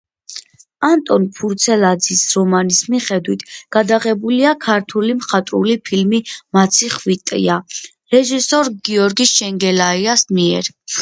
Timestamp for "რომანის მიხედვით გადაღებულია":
2.37-4.55